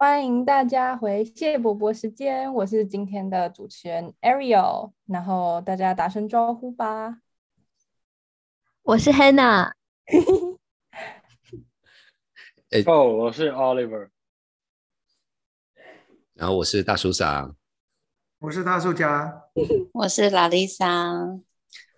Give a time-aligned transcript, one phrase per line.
[0.00, 7.18] 欢迎大家回谢伯伯时间，我是今天的主持人 Ariel，然后大家打声招呼吧。
[8.82, 9.72] 我是 Hannah。
[12.86, 14.10] 哦，我是 Oliver。
[16.34, 17.56] 然后我是大叔长。
[18.38, 19.46] 我是大叔家。
[19.94, 21.40] 我是拉丽莎。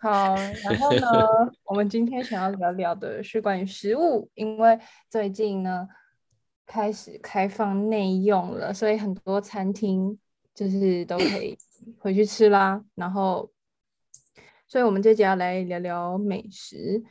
[0.00, 1.06] 好，然后呢，
[1.64, 4.80] 我们今天想要聊聊的是关于食物，因为
[5.10, 5.86] 最近呢
[6.70, 10.16] 开始开放内用了，所以很多餐厅
[10.54, 11.58] 就是都可以
[11.98, 12.80] 回去吃啦。
[12.94, 13.50] 然后，
[14.68, 17.02] 所以我们这集要来聊聊美食。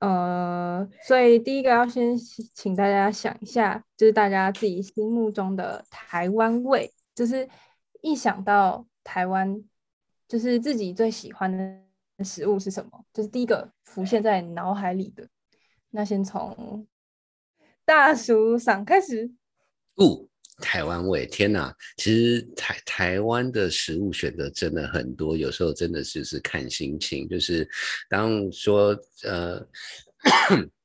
[0.00, 2.14] 呃，所以第一个要先
[2.52, 7.48] 请大家想一下，就是大家自己心目中的台湾味，就是
[8.02, 9.64] 一想到台湾，
[10.28, 11.80] 就是自己最喜欢的。
[12.22, 13.02] 食物是什么？
[13.14, 15.26] 就是第一个浮现在脑海里的。
[15.88, 16.86] 那先从
[17.90, 19.28] 大叔上开始。
[19.96, 20.24] 哦，
[20.62, 21.74] 台湾味，天哪！
[21.96, 27.28] 其实台台湾的食物选择真的很多，有时候真的是是看心情。
[27.28, 27.68] 就是
[28.08, 29.60] 当说呃。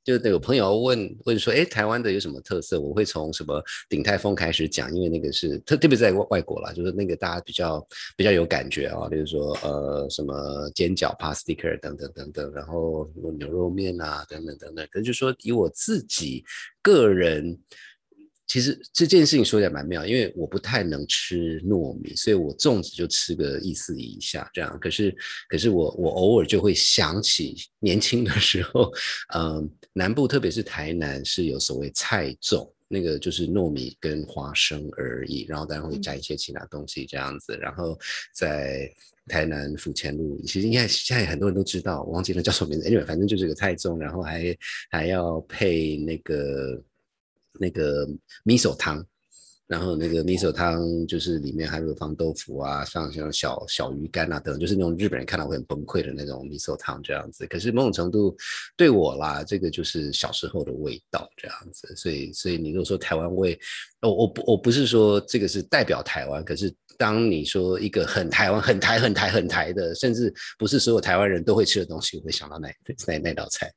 [0.06, 2.80] 就有朋友问问说，哎，台湾的有什么特色？
[2.80, 14.86] 我会从什么鼎泰丰开始讲，因为那个是特特别在外外国啦，就是那个大家比较比较有感觉啊，比如说呃什么煎饺、pasticker 等等等等，然后牛肉面啊等等等等。
[14.92, 16.46] 可能就说以我自己
[16.82, 17.60] 个人。
[18.48, 24.78] 其实这件事情说起来蛮妙，因为我不太能吃糯米，所以我粽子就吃个意思一下这样。
[24.80, 25.16] 可是，
[25.50, 28.92] 可是我我偶尔就会想起年轻的时候，
[29.34, 37.58] 嗯，南部特别是台南是有所谓菜粽，那个就是糯米跟花生而已，然后当然会加一些其他东西这样子。
[37.58, 37.98] 然后
[38.32, 38.88] 在
[39.28, 44.56] 台南府前路，其实应该现在很多人都知道，我忘记了叫什么名字，因为反正就是个菜粽，然后还
[44.92, 46.80] 还要配那个。
[47.60, 48.08] 那个
[48.44, 49.06] 米手汤，
[49.68, 57.48] 然后那个米手汤就是里面还有放豆腐啊，像像小小鱼干啊等，就是那种日本人看到会很崩溃的那种米手汤这样子。
[57.48, 58.36] 可是某种程度
[58.78, 61.96] 对我啦，这个就是小时候的味道这样子。
[61.96, 63.60] 所以所以你如果说台湾味，
[64.02, 72.70] 我我不我不是说这个是代表台湾，可是当你说一个很台湾、很台、很台、很台的，甚至不是所有台湾人都会吃的东西，我会想到那
[73.08, 73.70] 那那道菜。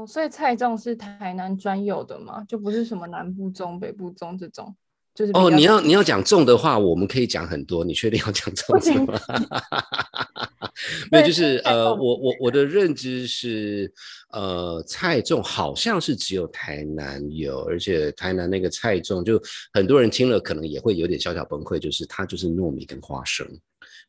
[0.00, 4.74] 哦，所以菜粽是台南专有的嘛，就不是什么南部粽、北部粽这种，
[5.14, 7.84] 就是哦，你要你要讲粽的话，我们可以讲很多。
[7.84, 9.20] 你确定要讲粽吗？
[11.10, 13.92] 没有，就是呃，我我我的认知是，
[14.32, 19.40] 呃，菜粽好像是只有台南有，而且台南那个菜粽，就
[19.74, 23.46] 很多人听了可能也会有点小小崩溃，就是它就是糯米跟花生。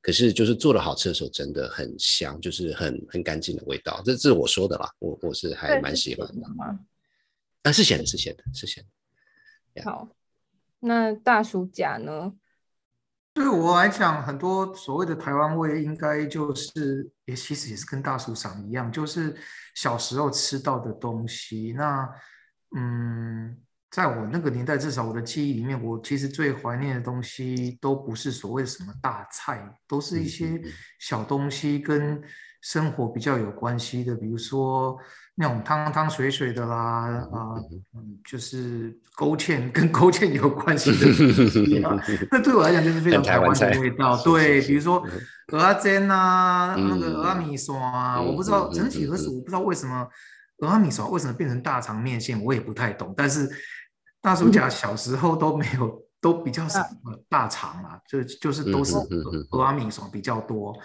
[0.01, 4.01] 可是就是做的好吃的时候，真的很香，就是很很干净的味道。
[4.03, 6.47] 这这是我说的啦，我我是还蛮喜欢的。
[7.61, 8.83] 啊，是咸的，是咸的，是咸
[9.75, 9.83] 的。
[9.83, 10.09] 好，
[10.79, 12.33] 那大叔甲呢？
[13.33, 19.37] 对我来讲，很多所谓的台湾味，应该就是也其实也是跟大叔长一样，就是
[19.75, 21.73] 小时候吃到的东西。
[21.77, 22.09] 那
[22.75, 23.61] 嗯。
[23.91, 30.61] 在我那个年代，至少我的记忆里面，我其实最怀念的东西都不是所谓什么大菜，都是一些
[30.97, 32.21] 小东西，跟
[32.61, 34.97] 生活比较有关系的，比如说
[35.35, 37.59] 那种汤汤水水的啦，啊，
[38.23, 41.93] 就是勾芡跟勾芡有关系的东西啊。
[42.31, 44.15] 那对我来讲就是非常台湾的味道。
[44.23, 45.05] 对，比如说
[45.47, 50.07] 鹅阿煎啊，那个鹅阿米刷啊，我不知道整体何时，我不知道为什么
[50.59, 53.49] 鹅阿米刷为什么变成大肠面线，我也不太懂，但是。
[54.21, 56.79] 大叔家小时候都没有，都比较少
[57.27, 58.95] 大肠啊，就就是都是
[59.49, 60.77] 俄阿米爽比较多。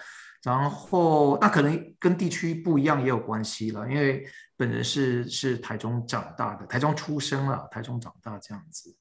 [0.43, 8.95] 然后那可能跟地区不一样也有关系了，因为本人是是台中长大的，台中出生了，台中长大这样子。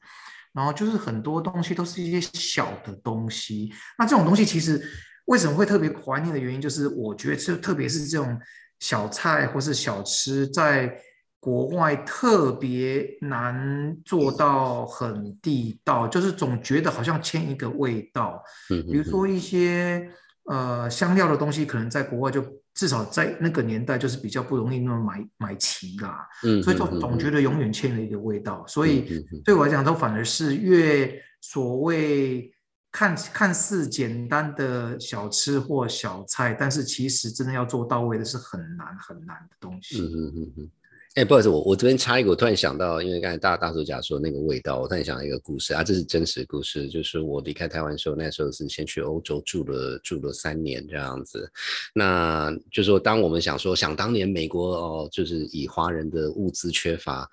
[0.53, 3.73] 然后就是很多东西都是一些小的东西。
[3.99, 4.83] 那这种东西其实
[5.27, 8.39] 为什么会特别怀念的原因，就是我觉得这特别是这种
[8.81, 10.95] 小菜或是小吃在。
[11.39, 18.43] 国外特别难做到很地道，就是总觉得好像欠一个味道。
[18.71, 20.11] 嗯，比如说一些
[20.47, 22.45] 呃香料的东西，可能在国外就
[22.75, 26.27] 至少在那个年代就是比较不容易那么买买齐啦。
[26.43, 28.67] 嗯，所以就总觉得永远欠了一个味道。
[28.67, 32.53] 所以对我来讲，都反而是越所谓
[32.91, 40.01] 看看似简单的小吃或小菜，但是其实真的要做到位的是很难很难的东西。
[40.01, 40.71] 嗯嗯嗯嗯。
[41.17, 51.51] 哎，不好意思，我我这边插一个，我突然想到，因为刚才大大叔讲说那个味道，我突然想到一个故事啊，这是真实故事，就是我离开台湾时候，那时候是先去欧洲住了住了三年这样子，
[51.95, 57.27] 那就说当我们想说想当年美国哦，就是以华人的物资缺乏。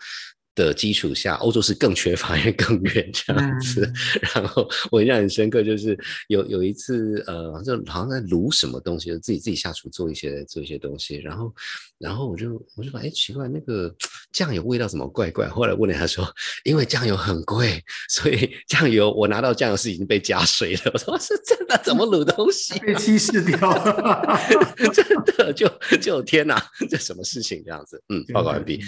[0.55, 3.91] 的基础下，欧洲是更缺乏，因为更远这样子。
[4.33, 5.97] 然后我印象很深刻，就是
[6.27, 11.17] 有有一次，呃，就好像在卤什么东西，就自己自己下厨做一些做一些东西。
[11.17, 11.53] 然后，
[11.97, 13.93] 然后我就我就说，哎，奇怪，那个
[14.31, 15.47] 酱油味道怎么怪怪？
[15.47, 16.27] 后来问了他说，
[16.63, 20.91] 因为酱油很贵，所以酱油我拿到酱油是已经被加水了。
[20.93, 24.39] 我说是真的，怎么卤东西 被稀释掉了？
[24.93, 25.05] 真
[25.37, 25.67] 的就
[26.01, 28.01] 就天哪，这什么事情这样子？
[28.09, 28.79] 嗯，报告完毕。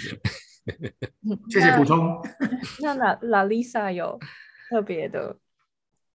[1.50, 2.20] 谢谢补充。
[2.82, 4.18] 那拉拉丽莎有
[4.68, 5.36] 特别的，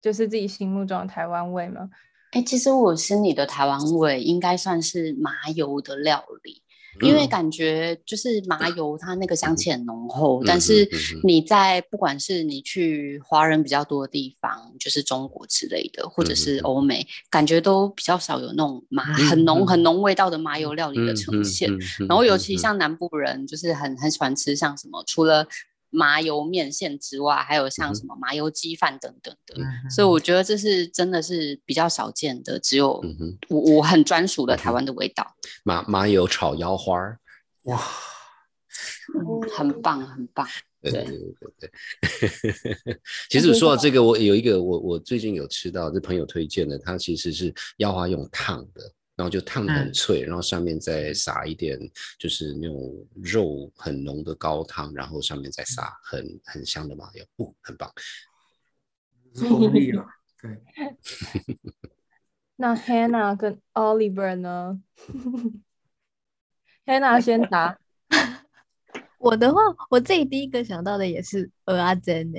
[0.00, 1.90] 就是自己心目中的台湾味吗？
[2.32, 6.62] 哎，其实我心里的台湾味应该算是麻油的料理。
[7.02, 10.88] 因为感觉就是麻油，它那个香气很浓厚，但是
[11.24, 21.70] 你在不管是你去华人比较多的地方，就是中国之类的，或者是欧美，感觉都比较少有那种麻很浓很浓味道的麻油料理的呈现。
[22.08, 25.46] 然后尤其像南部人，就是很很喜欢吃像什么，除了。
[25.90, 29.56] 麻油面线之外，还有像什么麻油鸡饭等等的，
[29.90, 33.02] 所以我觉得这是真的是比较少见的，只有
[33.48, 35.34] 我我很专属的台湾的味道。
[35.64, 37.18] 麻麻油炒腰花儿，
[37.64, 37.82] 哇，
[39.56, 40.46] 很棒很棒。
[40.80, 41.70] 对对对对
[42.84, 43.00] 对。
[43.28, 48.92] 其实说到这个，我有一个我我最近有吃到，是朋友推荐的，它其实是腰花用烫的。
[49.18, 51.76] 然后就烫的很脆，然后上面再撒一点，
[52.20, 57.92] 就是那种肉很浓的高汤，然后上面再撒很很香的麻油，不，很棒。
[59.48, 60.06] 功力了，
[60.40, 60.56] 对。
[62.54, 64.80] 那 Hannah 跟 Oliver 呢？
[66.86, 67.76] Hannah 先答。
[69.18, 69.60] 我的话，
[69.90, 72.38] 我自己第一个想到的也是鹅阿珍呢，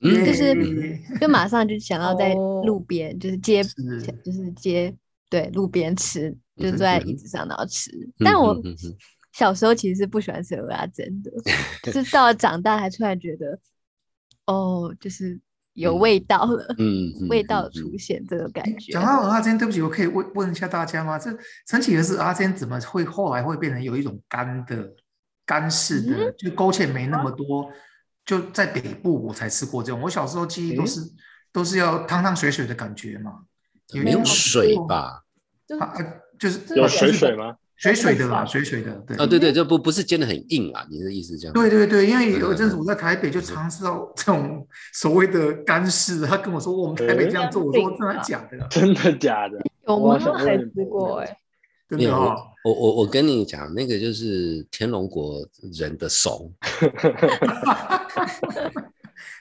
[0.00, 0.54] 就是
[1.20, 3.64] 就马上就想到在路边，就是街，
[4.24, 4.96] 就是街。
[5.30, 7.90] 对，路边吃，就坐在椅子上然后吃。
[8.18, 8.60] 但我
[9.32, 11.30] 小时候其实是不喜欢吃鹅啊，真的，
[11.92, 13.58] 是到了长大才突然觉得，
[14.46, 15.40] 哦，就是
[15.74, 18.92] 有味道了，嗯，味道出现这个感觉。
[18.92, 21.16] 讲到鹅啊煎，对不起，我可以问问一下大家吗？
[21.16, 21.30] 这
[21.68, 24.92] 神奇的是阿煎怎么会后来会变成有一种干的
[25.46, 27.70] 干式的，就勾芡没那么多？
[28.26, 31.00] 就在北部我才吃过这种，我小时候记忆都是
[31.52, 33.44] 都是要汤汤水水的感觉嘛。
[33.94, 35.22] 没有水吧？
[35.78, 35.94] 啊，
[36.38, 37.56] 就是有水水吗？
[37.76, 41.54] 水水的啦，水水的，对啊，对对，这不不是煎的很硬啊，你的意思这样？
[41.54, 48.58] 对对对，因为有一阵子我在台北就尝试到这种所谓的干式，他跟我说我们台北这样做，我说真的假的？
[48.68, 49.58] 真的假的？
[49.88, 50.18] 有吗？
[50.18, 51.36] 还吃过哎，
[51.88, 52.36] 真的啊！
[52.64, 55.40] 我我我跟你讲，那个就是天龙国
[55.72, 56.52] 人的怂。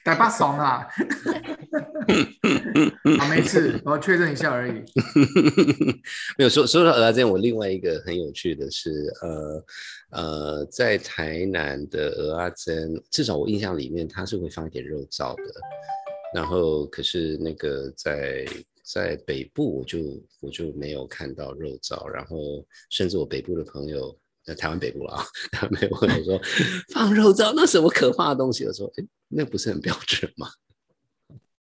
[0.03, 0.87] 大把怂啊！
[3.19, 4.83] 好，没事，我确认一下而已。
[6.37, 9.65] 没有说说到鹅煎，我另外一个很有趣的是，呃
[10.11, 15.43] 呃，在台南的鹅阿煎，至少我印象里面，它是会放一点肉燥的。
[16.33, 18.45] 然后，可是那个在
[18.83, 19.99] 在北部，我就
[20.41, 22.07] 我就没有看到肉燥。
[22.07, 24.17] 然后，甚至我北部的朋友。
[24.41, 26.41] 在台湾北部了啊，他没有问我说
[26.91, 28.65] 放肉燥那什么可怕的东西？
[28.65, 30.49] 我说哎，那不是很标准吗？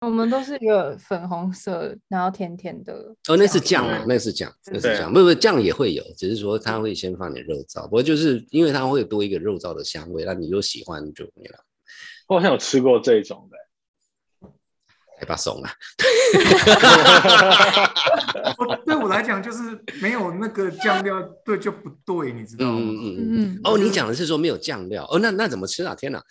[0.01, 2.93] 我们都是一个粉红色，然后甜甜的。
[3.27, 5.13] 哦，那是酱啊，那是酱，那是酱。
[5.13, 7.83] 不不，酱也会有，只是说它会先放点肉燥。
[7.83, 11.59] 不过就是因为它会多一个肉燥的香味，那你就喜欢就没了。
[12.27, 13.57] 我好像有吃过这种的。
[15.19, 15.71] 害怕怂啊！
[18.85, 22.79] 对我来讲，就是没有那个酱料，对就不对，你知道吗？
[22.79, 23.59] 嗯嗯嗯。
[23.65, 25.19] 哦，你讲的是说没有酱料哦？
[25.19, 25.93] 那那怎么吃啊？
[25.93, 26.21] 天哪！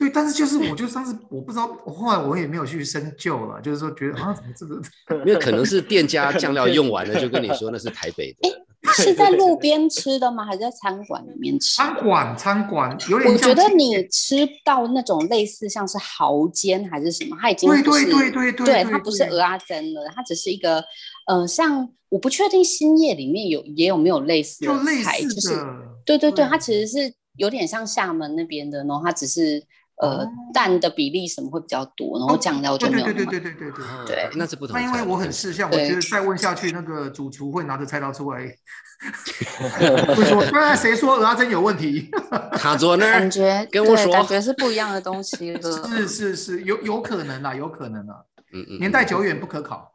[0.00, 4.82] 对，但是就是，我就上次我不知道，我后来我也没有去深究了，就是说觉得啊，怎么这个？
[5.24, 8.61] 因为可能是店家酱料用完了，就跟你说那是台北的。
[8.94, 10.44] 是在路边吃的吗？
[10.44, 11.76] 还是在餐馆里面吃？
[11.76, 13.32] 餐馆，餐馆有点。
[13.32, 20.84] 我觉得你吃到那种类似像是蚝煎还是什么，它已经对对对对对，对它不是鹅阿珍了，它只是一个，
[21.26, 24.72] 呃，像我不确定新叶里面有也有没有类似的
[25.04, 25.64] 菜，就是
[26.04, 29.62] 对对对，它其实是有点像厦门那边的，然后它只是。
[30.00, 33.04] 呃，蛋的比例什么会比较多，然后酱料就没有。
[33.04, 34.30] 对对对对对对对对。
[34.34, 34.74] 那是不同。
[34.74, 38.40] 那因为我很识相，我觉得再问下去，那个主厨会拿着菜刀出来，
[40.16, 42.10] 会说：“那谁说鹅阿珍有问题？”
[42.58, 45.56] 他坐那儿，感觉跟我说，感觉是不一样的东西。
[45.62, 48.16] 是是是，有有可能啊，有可能啊。
[48.52, 48.78] 嗯嗯。
[48.78, 49.91] 年代久远不可考。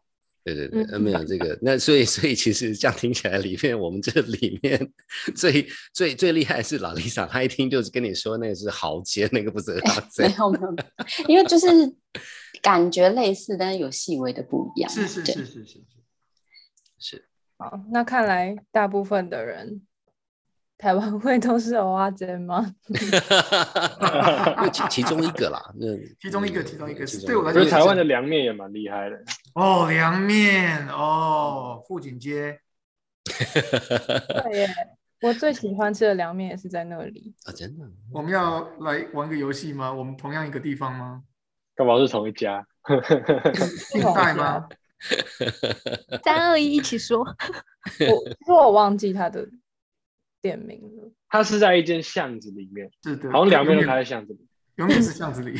[0.55, 4.91] 对对对，呃，没有这个，那所以所以其实这样听起来，里面我们这里面
[5.35, 10.75] 最最最厉害是老丽莎，她一听就是跟你说那个是豪杰，那个不是豪杰，没有没有，
[11.27, 11.67] 因为就是
[12.61, 14.89] 感觉类似，但是有细微的不一样。
[14.89, 15.83] 是是是是是
[16.99, 17.27] 是。
[17.57, 19.81] 好，那看来大部分的人
[20.77, 22.75] 台湾会都是蚵仔煎吗？
[24.57, 25.87] 那 其其中一个啦，那
[26.21, 29.17] 其中一个，其中一个其中对我来说台湾的凉面也蛮厉害的。
[29.55, 32.59] 哦，凉面哦，富锦街
[33.23, 34.69] 对耶，
[35.21, 37.33] 我最喜欢吃的凉面也是在那里。
[37.45, 39.91] 啊，真的，我们要来玩个游戏吗？
[39.91, 41.23] 我们同样一个地方吗？
[41.75, 42.65] 干嘛是同一家？
[43.91, 44.67] 近代吗？
[46.23, 47.19] 三二一，一起说。
[47.19, 47.25] 我
[48.29, 49.47] 其实我忘记他的
[50.41, 51.11] 店名了。
[51.29, 54.39] 它是在一间巷子里面，是的，好像凉面都开在巷子里。
[54.77, 55.59] 永远是巷子里，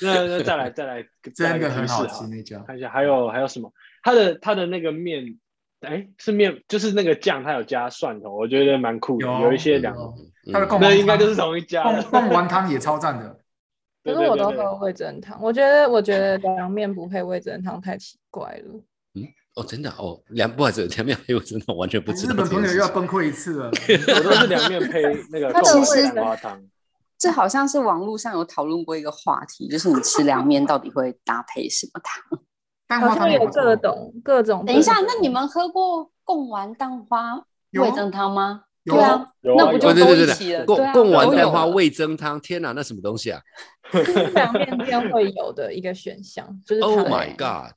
[0.00, 1.02] 那那再来再来，
[1.34, 2.60] 再来真的很好吃那家。
[2.60, 3.72] 看一下还有还有什么？
[4.04, 5.36] 它的它的那个面，
[5.80, 9.26] 哎，是面就是那个酱，它有加蒜头，我觉得蛮酷的。
[9.26, 10.14] 有有一些凉，有
[10.46, 13.40] 嗯它的贡丸那应该就是同一家贡丸汤也超赞的。
[14.04, 18.80] 可对对对对是我都喝味增汤，我觉得我觉得凉面不配味增汤太奇怪了。
[19.56, 22.72] 哦，真的哦，凉 不好意思，凉面我真的完全不知道日本朋友。
[22.72, 23.70] 又要崩溃一次了。
[24.16, 26.62] 我都是凉面配那个它贡其实丸蛋花汤。
[27.18, 32.40] 这好像是网络上有讨论过一个话题，就是你吃凉面到底会搭配什么汤？
[32.86, 34.64] 蛋好像有各种各种。
[34.64, 37.34] 等一下，那你们喝过贡丸蛋花
[37.72, 38.62] 味噌汤吗？
[38.84, 40.64] 有对啊，有啊有那不就都对对对，一起了？
[40.64, 43.40] 贡贡丸蛋花味增汤，天哪，那什么东西啊
[43.90, 47.72] 是凉面店会有的一个选项，就是？Oh my god！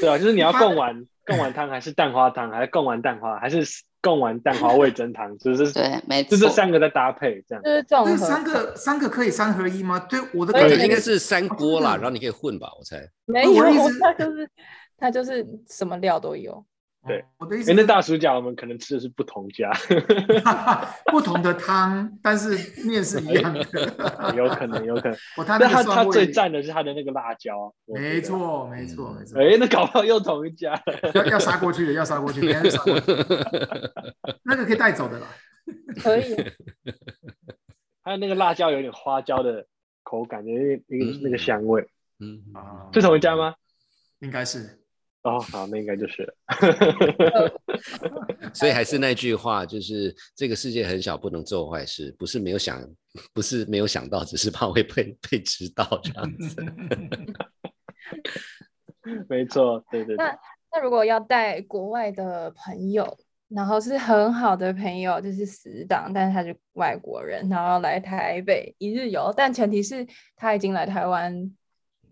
[0.00, 3.64] 对啊，就是你要贡丸贡丸汤，还是蛋花汤，还是贡丸蛋花，还是
[4.00, 6.48] 贡丸蛋花味增汤， 就是对，没错就错。
[6.48, 7.62] 这三个在搭配这样。
[7.62, 9.98] 就是这种三个三个可以三合一吗？
[10.00, 13.00] 对，我的感觉应该是三锅啦，然后你可以混吧，我猜。
[13.26, 13.64] 没有，
[14.00, 14.50] 它就是
[14.98, 16.64] 它就是什么料都有。
[17.06, 19.72] 对，哎，我的意思是那大薯饺我们可能吃的是不同家，
[21.06, 22.50] 不同的汤，但是
[22.86, 23.60] 面是一样的。
[24.36, 25.12] 有可能，有可能。
[25.36, 28.20] 哦，它但它那他他最赞的是他的那个辣椒没。
[28.20, 29.40] 错，没错，没错。
[29.40, 30.80] 哎，那搞不好又同一家。
[31.14, 33.12] 要要杀过去的，要杀过去，等一下杀过去。
[34.44, 35.26] 那个可以带走的啦。
[36.02, 36.36] 可以，
[38.02, 39.66] 还有那个辣椒有点花椒的
[40.04, 41.84] 口感，那个那个那个香味，
[42.20, 43.34] 嗯，啊是同一家？
[43.34, 43.54] 吗？
[44.20, 44.78] 应该是。
[45.22, 46.34] 哦，好，那应该就是。
[48.54, 52.82] 所以还是那句话，就是这个世界很小，不能做坏事，不是没有想，
[53.32, 56.62] 不是没有想到，只是怕会被被知道这样子。
[59.28, 60.38] 没错，对对对那。
[60.74, 71.54] 那如果要带国外的朋友，然后是很好的朋友，就是死党，但是他是外国人，然后来台北一日游，但前提是他已经来台湾，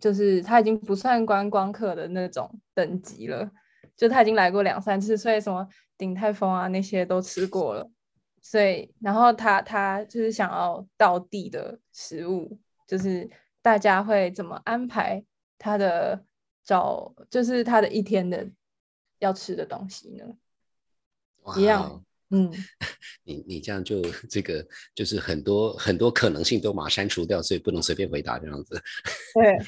[0.01, 3.49] 就是他已经不算观光客的那种等级了，
[3.97, 7.91] 就他已经来过两三次，所以什么鼎泰丰啊那些都吃过了，
[8.41, 13.29] 所以然后他他就是想要到地的食物，就是
[13.61, 15.23] 大家会怎么安排
[15.59, 16.25] 他的
[16.65, 18.49] 找，就是他的一天的
[19.19, 20.25] 要吃的东西呢？
[21.57, 22.51] 一样哦嗯，
[23.25, 28.81] 你你这样就这个就是很多很多可能性都把它删除掉，所以不能随便回答这样子。
[29.35, 29.59] 对。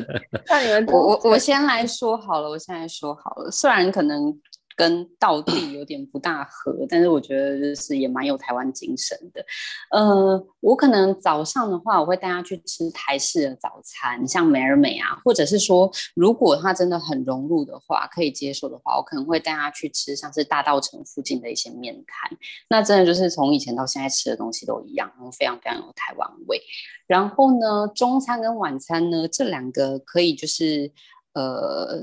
[0.48, 4.36] 那你们我我我先来说好了，我现在说好了，虽然可能
[4.80, 9.44] 跟道地有点不大合，但是我觉得就是也蛮有台湾精神的。
[9.90, 22.38] 呃，我可能早上的话，我会带他去吃台式的早餐，像美而美啊，或者是说，如果他真的很融入的话，可以接受的话，我可能会带他去吃像是大道城附近的一些面摊。
[22.70, 26.58] 那真的就是从以前到现在吃的东西都一样，然后非常非常有台湾味。
[27.06, 30.90] 然后呢，中餐跟晚餐呢，这两个可以就是
[31.34, 32.02] 呃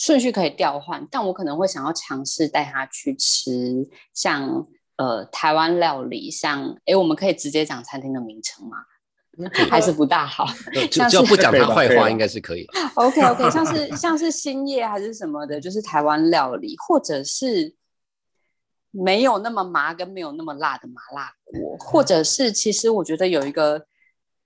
[0.00, 4.66] 顺序可以调换，但我可能会想要尝试带他去吃像
[4.96, 8.78] 呃台湾料理，像哎，我们可以直接讲餐厅的名称吗？
[9.68, 10.46] 还是不大好。
[10.90, 12.72] 只要不讲他坏话，应该是可以的。
[12.96, 17.74] OK OK，像是像是兴业还是什么的，就是台湾料理，或者是
[18.90, 23.84] 没有那么麻跟没有那么辣的麻辣锅，或者是其实我觉得有一个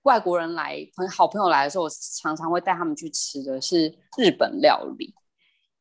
[0.01, 1.89] 外国人来朋好朋友来的时候，我
[2.21, 5.13] 常常会带他们去吃的是日本料理，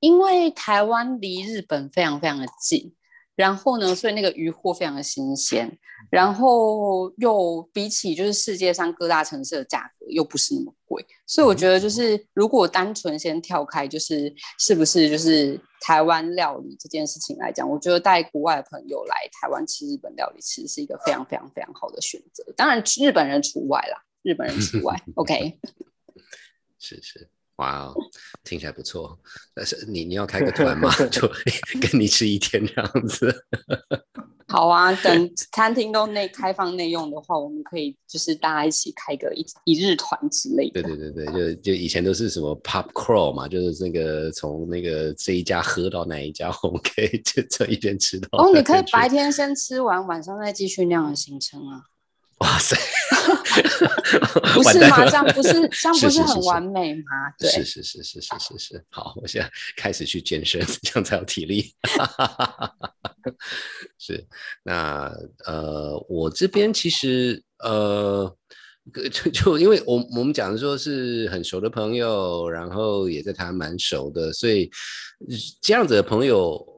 [0.04, 2.94] 因为台湾离日本非常非常的近。
[3.36, 5.76] 然后呢，所以那个鱼货非常的新鲜，
[6.08, 22.44] 然后又比起就是世界上各大城市的价格又不是那么贵，所以我觉得就是如果单纯先跳开，就是是不是就是台湾料理这件事情来讲，我觉得带国外的朋友来台湾吃日本料理，其实是一个非常非常非常好的选择。
[22.56, 24.96] 当然日本人除外啦，日本人除外。
[25.16, 25.58] OK，
[26.78, 27.94] 是是，哇哦，
[28.42, 29.18] 听起来不错。
[29.54, 31.28] 但是你你要开个团嘛， 就
[31.80, 33.34] 跟你吃一天这样子。
[34.46, 40.82] 好啊，等餐厅都内开放内用的话，我们可以就是大家一起开个一一日团之类的。
[40.82, 48.28] 对对对对，就就以前都是什么 pop crawl 嘛，就是那个从那个这一家喝到哪一家，我们可以就这一边吃到。
[48.32, 51.82] 哦，你可以白天先吃完，晚上再继续那样的行程啊。
[52.44, 52.76] 哇塞，
[54.52, 55.02] 不是吗？
[55.06, 57.02] 这样不是 这样不是很完美吗？
[57.38, 58.84] 对，是是是是是是是。
[58.90, 61.72] 好，我现在 开始去健身，这样才有体力。
[63.98, 64.22] 是，
[64.62, 65.10] 那
[65.46, 68.30] 呃，我这边其实呃，
[69.10, 74.70] 就就因为我我们讲的说是很熟的朋友，然后也在台湾蛮熟的，所以
[75.62, 76.73] 这样子的朋友。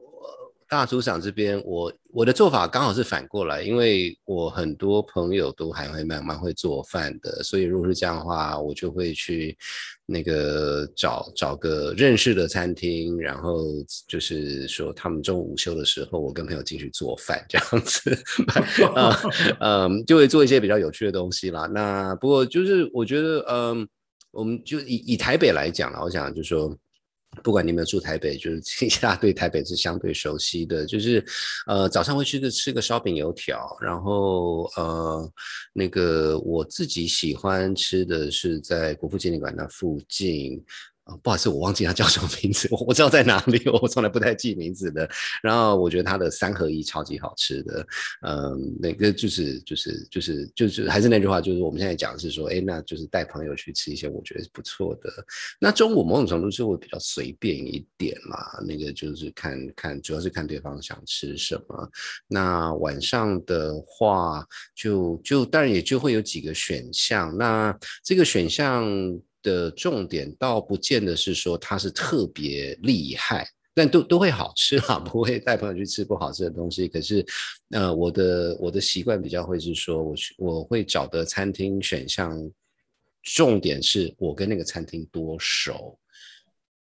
[0.69, 9.57] 大组长这边，我我的做法刚好是反过来，因为我很多朋友都还会慢慢会做饭的，所以如果是这样的话，我就会去
[10.05, 13.65] 那个找找个认识的餐厅，然后
[14.07, 18.17] 就是说他们中午午休的时候，我跟朋友进去做饭这样子，
[18.93, 19.17] 啊
[19.59, 21.65] 嗯，就会做一些比较有趣的东西啦。
[21.67, 23.87] 那不过就是我觉得，嗯，
[24.31, 26.77] 我们就以以台北来讲了，我想就是说。
[27.43, 31.23] 不管你有没有住台北，就是其他对台北是相对熟悉的，就是
[31.67, 35.31] 呃早上会去个吃个烧饼油条，然后呃
[35.73, 40.63] 那个我自己喜欢吃的是在国父纪念馆那附近。
[41.21, 42.67] 不好意思，我忘记他叫什么名字。
[42.71, 45.09] 我我知道在哪里，我从来不太记名字的。
[45.41, 47.87] 然后我觉得他的三合一超级好吃的，
[48.21, 55.09] 嗯，那个就是就是就是就是还是那句话，就是我们现在讲的是说，哎，那就是带朋友去吃一些我觉得是不错的。
[55.59, 61.89] 那中午某种程度是会比较随便一点嘛，那个就是看看，主要是看对方想吃什么。
[62.27, 64.45] 那晚上的话，
[64.75, 67.35] 就就当然也就会有几个选项。
[67.37, 68.85] 那这个选项。
[69.47, 76.87] 的重点倒不见得是说它是特别厉害，但都都会好吃哈， 不会带朋友去吃不好吃的东西。
[76.89, 77.25] 可是，
[77.71, 82.37] 呃，我的我的习惯比较会是说，我去我会找的餐厅选项，
[83.23, 85.97] 重点是我跟那个餐厅多熟。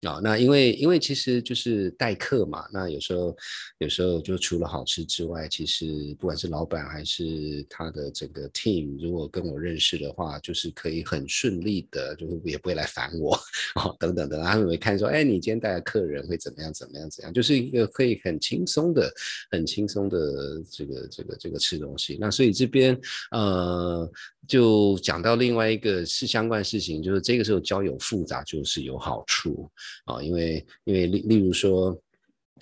[0.03, 3.37] 啊，那因为因为其实就是待客嘛，那有时候
[3.79, 13.39] 有时候就除了好吃之外，其实不管是老板还是他的整个 team，如果跟我认识的话，就是可以很顺利的，就是也不会来烦我
[13.75, 19.13] 哦，等等的，他们会看说，哎，你今天带的客人会怎么样怎么样怎样，就是一个可以很轻松的、
[19.51, 22.17] 很轻松的这个这个这个吃东西。
[22.19, 22.99] 那所以这边
[23.33, 24.11] 呃，
[24.49, 29.71] 就讲到另外一个是相关事情，就是这个时候交友复杂就是有好处。
[30.05, 31.97] 啊，因为因为例例如说，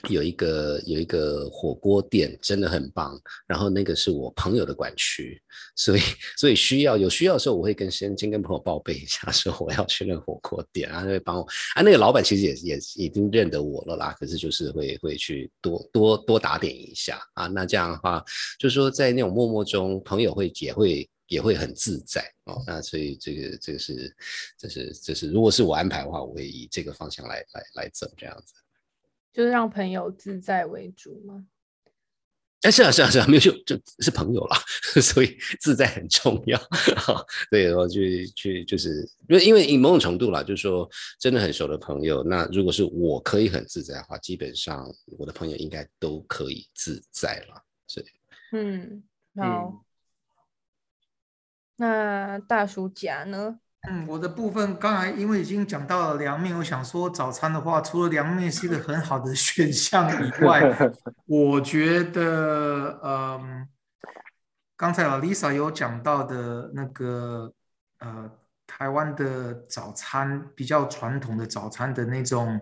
[0.09, 5.41] 有一个有一个火锅店真的很棒，然后那个是我朋友的管区，
[5.75, 6.01] 所以
[6.37, 11.43] 所以需要有需要的时候，我会跟先先跟朋友报备一下，说我要去那个火锅店，然后会帮我
[11.75, 11.83] 啊。
[11.83, 17.49] 那个老板其实也也已经认得我了啦，可是就是会会去多多多打点一下啊。
[17.49, 18.25] 那这样的话，
[18.59, 21.09] 就是说在那种默默中，朋友会也会。
[21.29, 24.17] 也会很自在哦，那所以这个这个是，
[24.57, 28.55] 这是这是，如果是我安排的话，我会以这个方向来来来走，这样子，
[29.33, 31.47] 就是让朋友自在为主吗？
[32.62, 34.59] 哎，是啊是啊是啊，没有就就是朋友啦，
[35.01, 36.61] 所以自在很重要。
[37.53, 47.62] 对，然后去去就是，因为因为以某种程度啦，就是说真的很熟的朋友，那如果是我可以很自在的话，基本上我的朋友应该都可以自在了。
[47.87, 48.07] 所以，
[48.53, 49.05] 嗯，
[49.37, 49.85] 好。
[51.79, 53.59] 那大叔甲呢？
[53.88, 60.61] 嗯，我的部分刚才因为已经讲到了凉面，我想说早餐的话，除了凉面是一个很好的选项以外，
[61.27, 63.69] 我觉得，嗯，
[64.77, 67.53] 刚才啊 Lisa 有讲到的那个，
[68.01, 68.29] 呃，
[68.67, 72.61] 台湾的早餐比较传统的早餐的那种，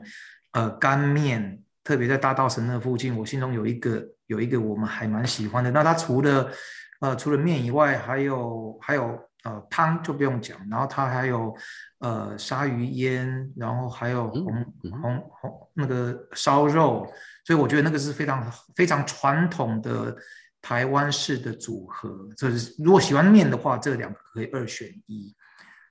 [0.53, 5.71] 呃，干面，特别在大道神那附近，我心中有一个有一个我们还蛮喜欢的。
[5.71, 6.53] 那它除了
[7.01, 11.55] 呃，除了面以外，还有还有呃汤就不用讲，然后它还有
[11.99, 14.65] 呃鲨鱼烟，然后还有红
[15.03, 17.07] 红红那个烧肉，
[17.45, 20.17] 所以我觉得那个是非常非常传统的
[20.63, 22.29] 台湾式的组合。
[22.37, 25.37] 就是如果喜欢面的话，这两个可以二选一。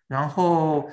[0.07, 0.89] 然后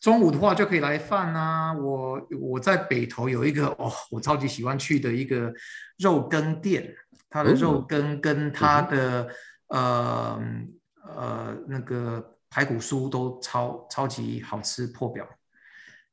[0.00, 5.52] 中午的话就可以来饭啊，我我在北投有一个哦，我超级喜欢去的一个
[5.98, 6.94] 肉羹店。
[7.30, 9.28] 它的肉羹跟它的
[9.68, 10.38] 呃
[11.16, 15.24] 呃那个排骨酥都超超级好吃破表，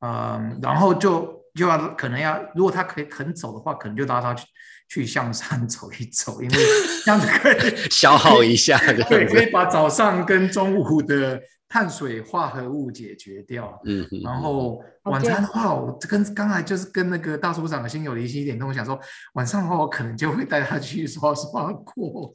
[0.01, 4.45] 嗯，然后就就要可能要如果他可以肯走的话，可能就拉他去
[4.87, 6.57] 去象山 走一走，因为
[7.03, 8.77] 这样子可以消耗一下，
[9.09, 13.79] 对，可以把早上跟中午的碳水化合物解决掉。
[13.85, 18.99] 嗯，然后晚餐的话，我跟刚才就是跟那个大叔长的心有灵犀一点通，我想说
[19.33, 22.33] 晚上的话，我可能就会带他去刷刷锅，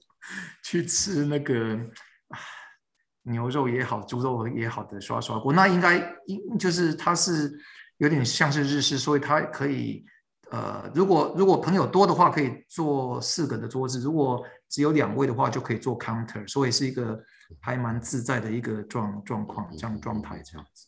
[0.65, 1.79] 去吃那个
[3.23, 5.53] 牛肉也好，猪肉也好的刷刷锅。
[5.53, 7.53] 那应该应就是它是
[7.99, 10.05] 有点像是日式，所以它可以。
[10.51, 17.19] 呃，如果如果朋友多的话，可以做四个的桌子；如果只有两位的话，就可以做 counter，所以是一个
[17.61, 20.87] 还蛮自在的一个状状况，这样状态这样子。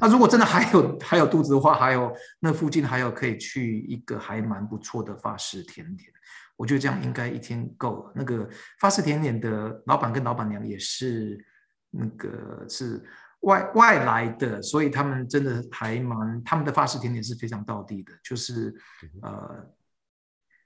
[0.00, 6.10] 那如果真的还有还有肚子的话，还有那附近还有可以去一个还蛮不错的法式甜点，
[6.56, 8.12] 我觉得这样应该一天够了。
[8.14, 8.48] 那个
[8.80, 11.44] 法式甜点的老板跟老板娘也是
[11.90, 13.04] 那个是。
[13.40, 18.74] 外外来的，所以他们真的还蛮，他们的法式甜点是非常道地的，就是
[19.20, 19.70] 呃，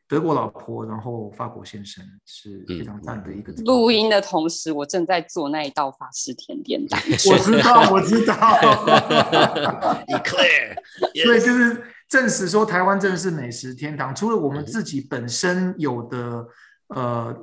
[0.08, 3.52] 德国老婆，然后法国先生是非常赞的一个。
[3.64, 7.00] 录音的同时，我正在做那一道法式甜点 蛋。
[7.30, 8.34] 我知道，我知道。
[10.08, 10.76] Eclair，
[11.24, 14.14] 所以就是证实说，台湾真的是美食天堂。
[14.14, 16.46] 除了我们自己本身有的
[16.88, 17.36] 呃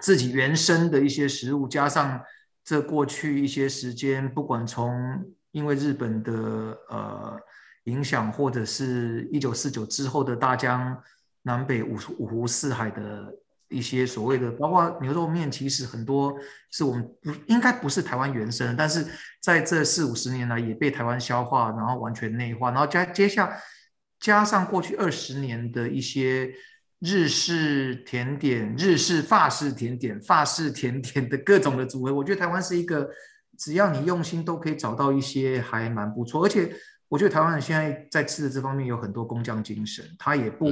[0.00, 2.20] 自己原生的一些食物，加上。
[2.64, 4.92] 这过去一些时间，不管从
[5.52, 6.32] 因为日本的
[6.90, 7.40] 呃
[7.84, 10.94] 影响，或者是一九四九之后的大江
[11.48, 13.34] 南北五湖四海的
[13.68, 16.32] 一些所谓的，包括牛肉面，其实很多
[16.70, 19.04] 是我们不应该不是台湾原生，但是
[19.40, 23.52] 在这四五十年来也被台湾消化，然后完全内化，然后加接下
[24.20, 26.52] 加上过去二十年的一些。
[27.00, 33.08] 日式甜点、日式法式甜点、法式甜点的各种的组合，我觉得台湾是一个，
[33.56, 36.44] 只要你用心都可以找到一些还蛮不错。
[36.44, 36.74] 而且
[37.08, 40.66] 我觉得台湾人现在在吃的这方面有很多工匠精神，他也不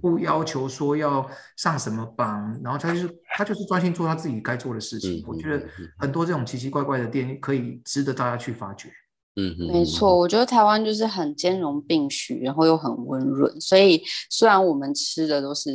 [0.00, 5.24] 不要求说要上什么榜，然后他就是他就是专心做他自己该做的事情。
[5.26, 5.66] 我觉得
[5.98, 8.92] 很多这种奇奇怪怪的店可以值得大家去发掘。
[9.36, 15.70] 嗯，没错，我觉得台湾就是很兼容并蓄，然后又很温润，所以虽然我们吃的都是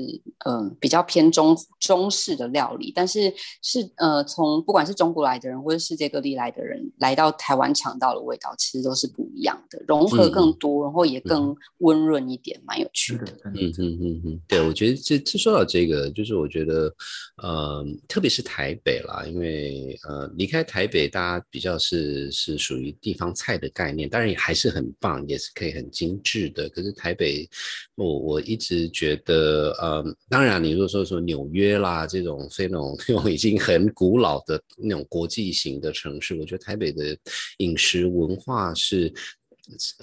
[0.46, 13.26] 嗯比较偏中中式的料理，但是是呃从不管是中国来的人或者世界各地来的人来到台湾尝到的味道，其实都是不一样的，融合更多，然后也更温润一点，蛮有趣的。
[13.56, 16.94] 嗯嗯嗯嗯，对，我觉得这这说到这个，就是我觉得
[17.42, 23.47] 呃特别是台北啦，因为呃离开台北，大家比较是是属于地方菜。
[23.48, 26.68] 菜的概念当然也还是很棒，也是可以很精致的。
[26.68, 27.50] 可是台北，
[27.96, 37.18] 我我一直觉得，呃，当然你如果说说纽约啦这种非那种 那种已经很古老的那种国际型的城市，我觉得台北的
[37.60, 39.14] 饮食文化是。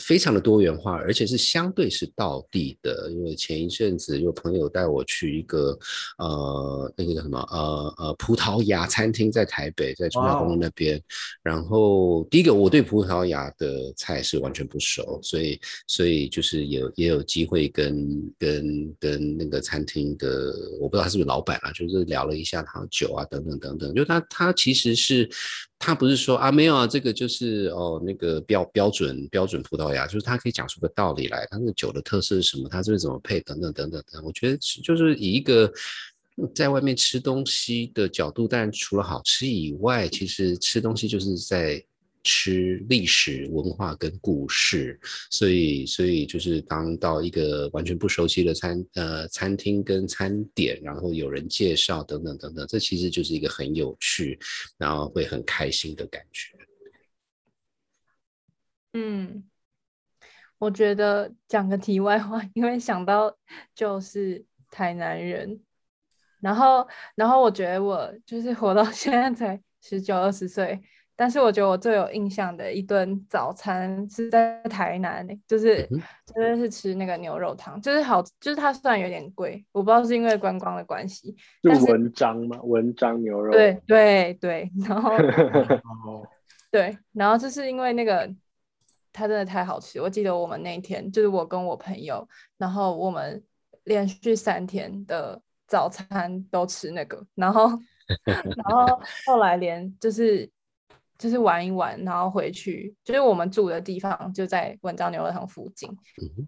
[0.01, 3.11] 非常的多元化，而且是相对是到地的。
[3.11, 5.79] 因为前一阵子有朋友带我去一个
[6.19, 11.01] 呃那个叫什么呃呃葡萄牙餐厅，在台北，在中华公路那边。
[11.43, 25.29] 然后第一个我对葡萄牙的菜是完全不熟，所以所以就是有也有机会跟跟跟那个餐厅的我不知道他是不是老板啊，就是聊了一下他酒啊等等等等，就他他其实是。
[25.79, 34.25] 他不是说啊没有啊，这个就是哦那个标标准标准葡萄牙，就是他可以讲出个道理来，他那个酒的特色是什么，他这个怎么配等等等等等。
[34.25, 35.73] 我觉得就是以一个
[36.55, 41.85] 在外面吃东西的角度，但除了好吃以外，其实吃东西就是在。
[42.25, 44.99] 吃历史文化跟故事，
[45.31, 54.39] 所以所以就是当到一个完全不熟悉的餐呃餐厅跟餐点，然后有人介绍等等等等，这其实就是一个很有趣，
[54.79, 56.57] 然后会很开心的感觉。
[58.95, 59.45] 嗯，
[60.57, 63.37] 我觉得讲个题外话，因为想到
[63.75, 65.61] 就是台南人，
[66.41, 70.81] 然后然后我觉得我就是活到现在才十九二十岁。
[71.17, 75.89] 但是我觉得我最有印象的一顿早餐是在台南，就是
[76.27, 82.61] 真的是吃那个牛肉汤，就是好，就是它虽然有点贵，我不知道是因为观光的关系，是文章嘛？
[82.63, 83.53] 文章牛肉？
[83.53, 85.13] 对对对，然后
[86.73, 88.29] 对，然后就是因为那个
[89.13, 92.27] 它真的太好吃，我记得我们那天就是我跟我朋友，
[92.59, 93.41] 然后我们
[93.85, 97.71] 连续三天的早餐都吃那个，然后
[98.57, 100.51] 然后后来连就是。
[101.17, 105.89] 就是玩一玩，然后回去，就是我们住的地方就在文章牛肉汤附近，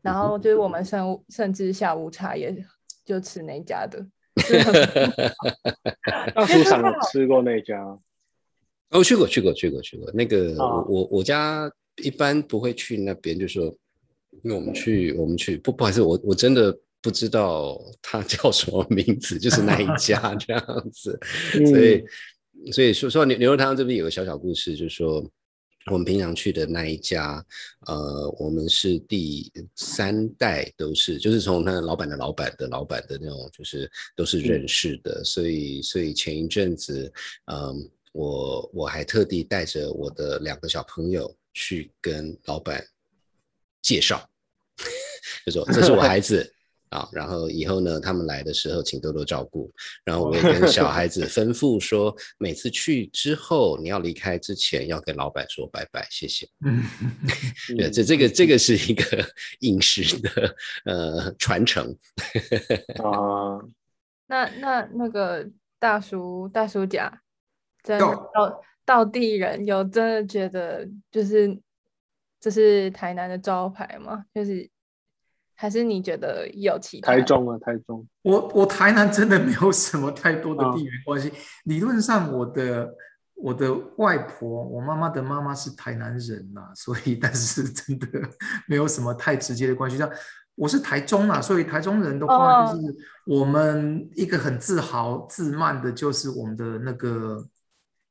[0.02, 2.54] 然后就是我们甚甚至下午茶也
[3.04, 4.04] 就吃那家的。
[6.34, 7.98] 大叔想吃过那家？
[8.90, 10.10] 我去过，去过，去过，去过。
[10.12, 10.54] 那个
[10.88, 11.70] 我我家
[12.02, 13.64] 一般不会去那边，就是说
[14.42, 21.18] 因为我们去我们去不不好意思，我我真的不知道它 叫什么名字，就是那一家 这样子，
[21.70, 22.04] 所以。
[22.72, 25.24] 所以说说牛牛肉汤这边有个小小故事，就是说
[25.90, 27.44] 我们平常去的那一家，
[27.86, 37.12] 呃，我们是第三代都是，就是从那老板的老板的老板的那种，就是都是认识的，所以所以前一阵子，
[37.44, 42.84] 嗯，我我还特地带着我的两个小朋友去跟老板
[43.80, 44.28] 介绍，
[45.46, 46.52] 就说这是我孩子。
[46.96, 49.70] 啊，然后以后呢，他们来的时候请多多照顾。
[50.02, 56.48] 然后我也跟小孩子吩咐说，每次去之后，你要离开之前要跟老板说拜拜，谢谢。
[56.64, 56.82] 嗯，
[57.76, 59.22] 对，这这个这个是一个
[59.60, 60.56] 饮食的
[60.86, 61.94] 呃传承。
[63.04, 63.60] 啊，
[64.26, 65.46] 那那那个
[65.78, 67.20] 大叔大叔家，
[67.82, 71.60] 真到到地人有真的觉得就是
[72.40, 74.24] 这是台南的招牌吗？
[74.34, 74.70] 就是。
[75.56, 77.12] 还是你觉得有其他？
[77.12, 78.06] 台中啊，台中。
[78.22, 81.32] 我我台南真的没有什么太多的地缘关系。
[81.64, 82.94] 理论上，我的
[83.34, 88.06] 我的外婆，我妈妈的妈妈是台南人呐，所以 但是真的
[88.68, 89.96] 没有什么太直接的关系。
[89.96, 90.08] 像
[90.54, 92.94] 我是台中啊，所以台中人的话，就是
[93.26, 97.42] 我们一个很自豪自慢的，就是我们的那个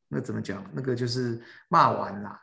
[0.09, 0.63] 那怎么讲？
[0.73, 2.41] 那个就是骂完啦。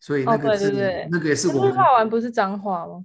[0.00, 3.04] 所以那个是那个也是我们骂完不是脏话吗？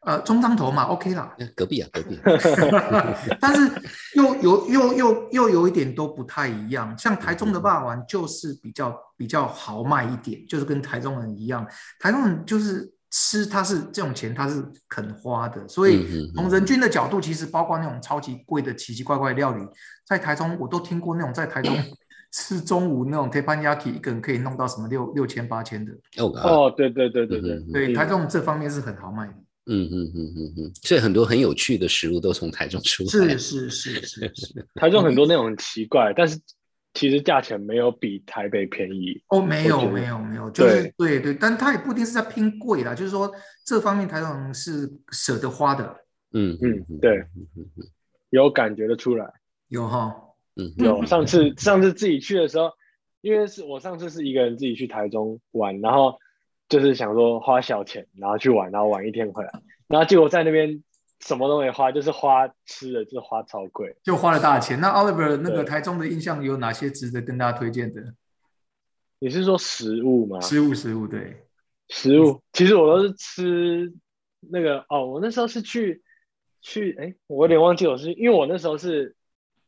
[0.00, 1.36] 呃，中张头嘛，OK 啦。
[1.54, 2.18] 隔壁啊，隔壁。
[3.38, 3.70] 但是
[4.14, 11.66] 又有又又又有一点都不太一样，像台中的霸王就是比较比较豪迈一点，就是跟台中人一样。
[11.98, 19.62] 台中人就是吃，他是这种钱他是肯花的，所以从人均的角度，其实包括那种超级贵的奇奇怪怪料理，
[20.06, 21.76] 在台中我都听过那种在台中
[22.32, 25.92] 吃中午那种 teppanyaki 一个人可以弄到什么六六千八千的。
[26.16, 29.34] 哦，对对对对对对，台中这方面是很豪迈的。
[29.72, 33.08] 嗯嗯嗯嗯嗯，所以很多很有趣的食物都从台中出来。
[33.08, 36.40] 是是是是是， 台中很多那种很奇怪，但是
[36.92, 39.22] 其实价钱没有比台北便宜。
[39.28, 43.30] 哦，没有没有没有，就是对对，但它也不一定是在拼贵啦，就是说
[43.64, 45.96] 这方面台中人是舍得花的。
[46.32, 47.24] 嗯嗯，对，
[48.30, 49.32] 有感觉得出来。
[49.68, 50.12] 有哈，
[50.56, 51.06] 嗯，有。
[51.06, 52.72] 上次上次自己去的时候，
[53.20, 56.18] 因为是我上次是一个人自己去台中玩，然后。
[56.70, 59.50] 就是想说花小钱，然后去玩，然后玩一天回来，
[59.88, 60.82] 然后结果在那边
[61.18, 64.80] 什么都没花，就是花吃的，就是花超贵，就花了大钱。
[64.80, 68.14] 那 Oliver 那个台中的印象有哪些值得跟大家推荐的？
[69.18, 70.40] 你是说食物吗？
[70.40, 71.44] 食物，食物，对，
[71.88, 72.40] 食物。
[72.52, 73.92] 其实我都是吃
[74.38, 76.00] 那个哦，我那时候是去
[76.62, 79.16] 去，哎，我有点忘记我是，因为我那时候是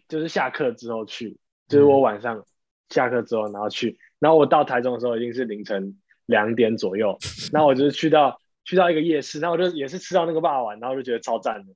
[0.07, 1.37] 就是下课之后去，
[1.67, 2.47] 就是我晚上
[2.91, 5.99] 下课之后然后去，然后我到台中的时候已经是凌晨。
[6.27, 7.17] 两点左右，
[7.53, 11.73] 那我就是去到去到一个夜市，然后我就也是吃到那个霸王，然后就觉得超赞的。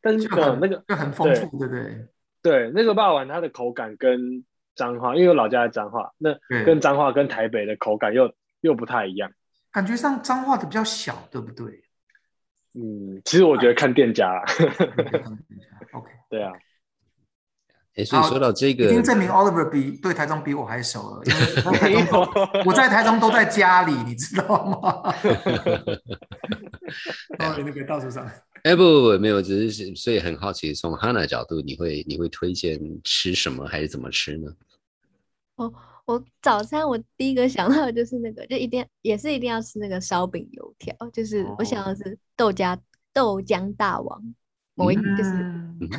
[0.00, 2.06] 但是那个那个就很丰富，对不对？
[2.42, 9.30] 对，那个霸王它的口感跟彰化，因为我老家在彰化，那跟彰化跟台北的口感又又不太一样。
[9.72, 11.82] 感觉上彰化的比较小，对不对？
[12.74, 14.40] 嗯，其实我觉得看店家。
[15.92, 16.52] OK， 对啊。
[17.98, 22.26] 哎，所以说到这个，已经证明 Oliver 比对台中比我还熟了，因为 台中
[22.64, 25.12] 我在台中都在家里，你知道吗？
[27.40, 28.24] 哦，那个道士上。
[28.62, 34.52] 哎，不不不，没有，只是所以很好奇，从 Hanna 角度，你会你会推荐吃什么，还是怎么吃呢？
[35.56, 35.72] 哦，
[36.04, 42.78] 我早餐我第一个想到的就是那个，就一定也是一定要吃那个烧饼油条，就是我想的是豆浆
[43.12, 44.34] 豆浆大王。
[44.78, 45.30] 我就是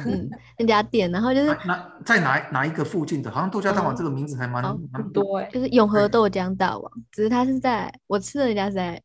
[0.05, 3.29] 嗯那家店，然后就是哪在哪哪一个附近的？
[3.29, 9.01] 好像豆浆大王这个名字还蛮蛮多哎，就是永和豆浆大王，只是他是在我吃的那家是在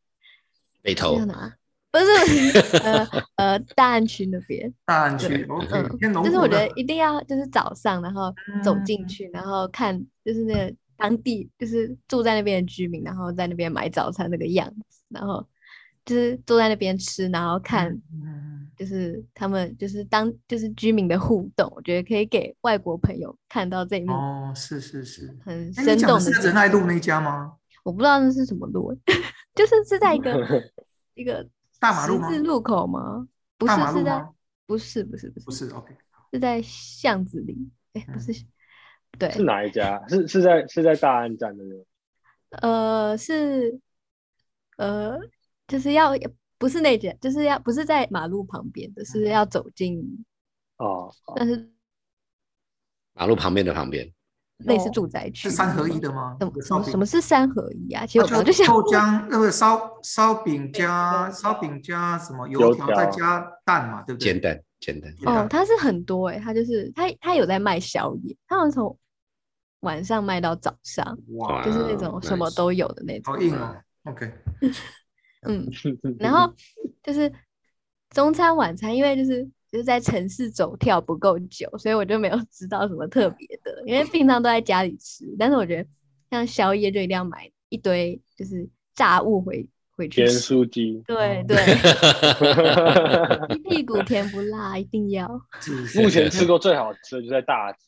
[0.82, 1.52] 北投哪？
[1.90, 3.06] 不是呃
[3.36, 4.72] 呃大安区那边。
[4.84, 8.34] 大安区，嗯，就是我觉得一定要就是早上，然后
[8.64, 15.46] 走进去，然后看就是那个当地就是住在那边的居民，然后在那边买早餐那个样子，然后
[16.04, 18.00] 就是坐在那边吃，然后看。
[18.76, 26.30] 就是他们就是当就是居民的互动，我觉得可以给外国朋友看到这一幕哦，是是是，很生动的。
[26.42, 27.54] 仁爱路那家吗？
[27.84, 28.92] 我不知道那是什么路，
[29.54, 30.34] 就是是在一个
[31.14, 33.28] 一个大马路十字路口吗？
[33.56, 34.26] 不是是在
[34.66, 35.96] 不是不是不是不是 OK，
[36.32, 37.56] 是在巷子里，
[37.92, 38.44] 哎不是，
[39.16, 40.04] 对，是哪一家？
[40.08, 41.86] 是是在是在大安站的那个？
[42.68, 43.78] 呃是
[44.78, 45.16] 呃
[45.68, 46.12] 就是要。
[46.56, 50.24] 不是那间，就是要不是在马路旁边的，是要走进
[50.78, 51.68] 哦，但是
[53.12, 54.10] 马路旁边的旁边，
[54.58, 56.38] 类似住宅区，是三合一的吗？
[56.62, 58.06] 什么什么是三合一啊？
[58.06, 64.32] 其实我就想豆浆那个烧烧饼加烧饼加什么油条再加蛋嘛，对不对？
[64.32, 68.96] 煎蛋煎蛋哦，它是很多哎，它就是它它有在卖宵夜，它好像从
[69.80, 73.34] 晚上卖到早上，哇，就是那种什么都有的那种。
[73.34, 73.76] 好硬哦。
[74.04, 74.32] OK，
[75.46, 75.68] 嗯，
[76.18, 76.52] 然后
[77.02, 77.32] 就是
[78.10, 85.24] 中餐晚餐，因为就是就是在城市走跳不够久，所以我就没有知道什么特别的，因为平常都在家里吃。
[85.38, 85.88] 但是我觉得
[86.30, 90.38] 像宵夜就一定要买一堆就是炸物回回去盐吃。
[90.38, 91.56] 酥鸡，对对，
[93.54, 95.28] 一屁股甜不辣，一定要。
[95.96, 97.86] 目前吃过最好吃的就在大吉，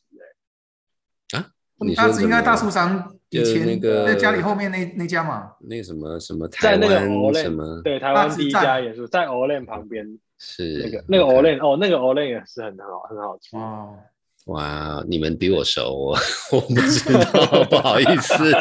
[1.79, 10.05] 你说应该大树上以前那个在家里后面那那家嘛，那什么什么台湾什么对，台湾第一家也是，在 Olen 旁边
[10.37, 13.55] 是那个那个 OK Olen 哦，那个 Olen 也是很好很好吃。
[13.57, 13.97] 哦，
[14.45, 16.17] 哇，你们比我熟，我
[16.51, 18.33] 我不知道，不好意思。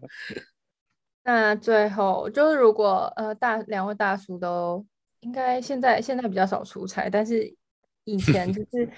[1.22, 4.84] 那最后就是，如果呃大两位大叔都
[5.20, 7.54] 应该现在现在比较少出差，但是
[8.04, 8.88] 以前就是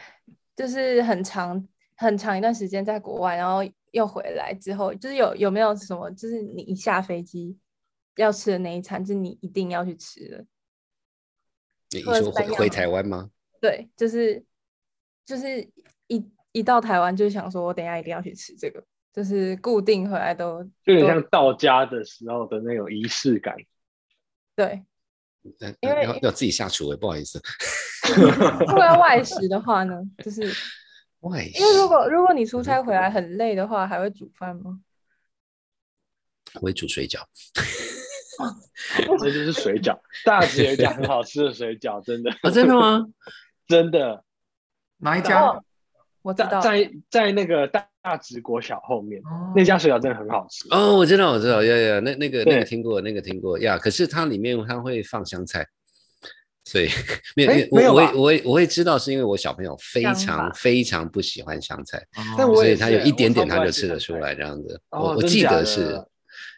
[0.55, 3.61] 就是很长很长一段时间在国外，然后
[3.93, 7.59] 又回来之后，就是有有没有什么，就是你一下飞机
[8.17, 10.47] 要吃的那一餐，就是你一定要去吃的？
[11.91, 13.31] 你说回回台湾吗？
[13.61, 14.45] 对，就是
[15.25, 15.61] 就是
[16.09, 23.57] 一一到台湾就想说，我等一下一定要去吃这个，就是固定回来都都就有点像到家的时候的那种仪式感。
[24.55, 24.85] 对。
[25.59, 27.43] 呃因为要要自己下厨，不好意思。
[28.67, 30.43] 如果要外食的话呢，就是
[31.21, 34.81] 外食因为如果如果你出差回来很累的话，还会煮饭吗？
[36.57, 37.21] 我会煮水饺，
[39.19, 43.07] 这就是水饺，大直有一家很好吃的水饺，真的啊，真的吗？
[43.67, 44.25] 真的
[44.99, 45.41] 哪一家？
[45.41, 45.63] 哦，
[46.21, 50.67] 我知道，在在在那个大大直国小后面哦那家水饺真的很好吃。
[50.71, 53.79] 哦，我知道，我知道，呀呀，那那个那个对听过，那个听过呀。
[53.79, 55.67] 可是它里面它会放香菜，
[56.65, 56.89] 所以
[57.35, 62.03] 没有，我我我会我会知道，是因为我小朋友非常非常不喜欢香菜，
[62.37, 64.81] 但我所以他有一点点他就吃得出来这样子。
[64.91, 66.01] 哦我我记得是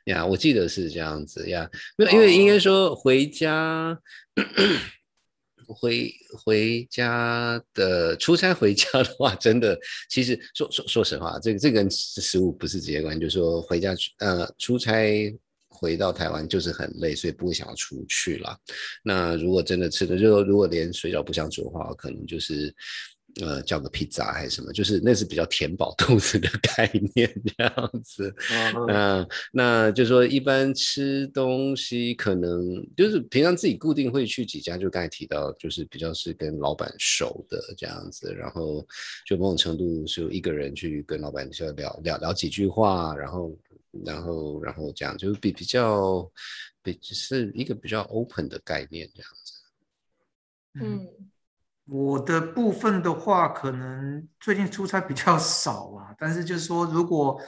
[0.07, 1.69] 呀，我记得是这样子呀。
[1.97, 3.99] 没有，因为应该哦说回家。
[5.67, 6.13] 回
[6.45, 9.75] 回家的出差回家的话，真的，
[10.11, 15.35] 其实说说说实话，这个这个跟食物不是直接关系，就是说回家呃出差
[15.75, 18.57] 回到台湾就是很累，所以不会想要出去啦。
[19.03, 22.73] 那如果真的吃的，就如果连水饺不想煮的话，可能就是
[23.41, 28.33] 呃叫个披萨还是什么，就是那是比较填饱肚子的概念 这样子。
[28.53, 32.61] 嗯那那就说一般吃东西可能
[32.97, 38.87] 就是平常自己固定会去几家，就刚才提到，就是比较是跟老板熟的这样子，然后
[39.27, 43.57] 就某种程度是一个人去跟老板就聊聊聊几句话，然后
[44.05, 46.31] 然后然后这样就是比比较
[46.83, 49.53] 比是一个比较 open 的概念这样子。
[50.81, 51.09] 嗯，
[51.87, 57.41] 我的部分的话，可能最近出差比较少啊，但是就是说，如果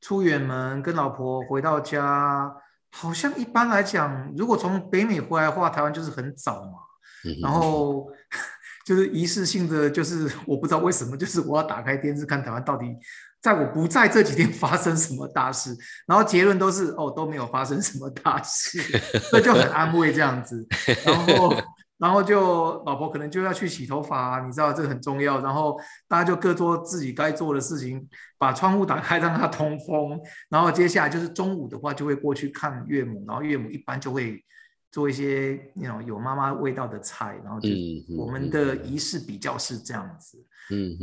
[0.00, 2.52] 出远门跟老婆回到家，
[2.90, 6.78] 好像一般来讲，如果从北美回来的话，台湾就是很早嘛，
[7.24, 8.10] 嗯然后
[8.84, 12.86] 就是仪式性的，就是我不知道为什么，就是我要打开电视看台湾到底
[13.42, 15.76] 在我不在这几天发生什么大事，
[16.06, 18.80] 然后结论都是哦都没有发生什么大事，
[19.18, 20.66] 所以就很安慰这样子，
[21.04, 21.54] 然后。
[21.98, 25.40] 然后就老婆可能就要去洗头发、你知道这个很重要。
[25.40, 25.78] 然后
[26.08, 28.04] 大家就各做自己该做的事情，
[28.38, 30.18] 把窗户打开让它通风。
[30.48, 34.44] 然后接下来就是中午的话，就会过去看岳母，然后岳母一般就会
[34.92, 37.40] 做一些那种有妈妈味道的菜。
[37.42, 37.68] 然后就
[38.16, 40.38] 我们的仪式比较是这样子
[40.70, 40.96] 嗯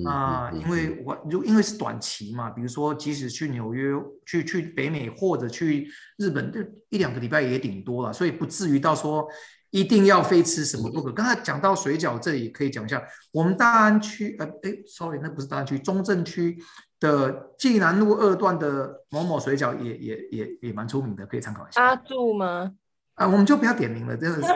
[0.62, 3.94] 因为我就因为是短期嘛，比如说即使去纽约、
[4.26, 9.28] 去去北美或者去日本，就一两个礼拜也顶多了，所以不至于到说。
[9.72, 11.12] 一定要非吃什么不可。
[11.12, 13.00] 刚才讲到水饺，这里可以讲一下，
[13.32, 16.58] 我们大安区，呃，哎，sorry，那不是大安区，中正区
[17.00, 21.84] 的济南路二段的某某水饺也也也也蛮出名的，可以参考一下。
[21.84, 22.74] 阿柱吗？
[23.20, 24.48] 啊，我们就不要点名了，真的是